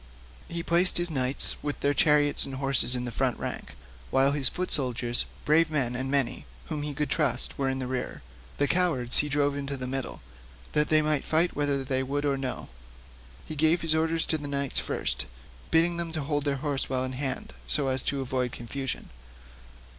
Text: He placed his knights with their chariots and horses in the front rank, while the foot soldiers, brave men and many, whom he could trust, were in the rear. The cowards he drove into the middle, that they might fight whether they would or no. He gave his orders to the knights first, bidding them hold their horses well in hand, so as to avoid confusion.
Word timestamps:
He 0.49 0.63
placed 0.63 0.97
his 0.97 1.11
knights 1.11 1.57
with 1.61 1.81
their 1.81 1.93
chariots 1.93 2.43
and 2.43 2.55
horses 2.55 2.95
in 2.95 3.05
the 3.05 3.11
front 3.11 3.37
rank, 3.37 3.75
while 4.09 4.31
the 4.31 4.41
foot 4.41 4.71
soldiers, 4.71 5.25
brave 5.45 5.69
men 5.69 5.95
and 5.95 6.09
many, 6.09 6.47
whom 6.69 6.81
he 6.81 6.95
could 6.95 7.11
trust, 7.11 7.55
were 7.59 7.69
in 7.69 7.77
the 7.77 7.85
rear. 7.85 8.23
The 8.57 8.67
cowards 8.67 9.17
he 9.17 9.29
drove 9.29 9.55
into 9.55 9.77
the 9.77 9.85
middle, 9.85 10.21
that 10.71 10.89
they 10.89 11.03
might 11.03 11.23
fight 11.23 11.55
whether 11.55 11.83
they 11.83 12.01
would 12.01 12.25
or 12.25 12.35
no. 12.35 12.67
He 13.45 13.55
gave 13.55 13.81
his 13.81 13.93
orders 13.93 14.25
to 14.25 14.39
the 14.39 14.47
knights 14.47 14.79
first, 14.79 15.27
bidding 15.69 15.97
them 15.97 16.11
hold 16.11 16.45
their 16.45 16.55
horses 16.55 16.89
well 16.89 17.03
in 17.03 17.13
hand, 17.13 17.53
so 17.67 17.87
as 17.87 18.01
to 18.01 18.21
avoid 18.21 18.51
confusion. 18.51 19.11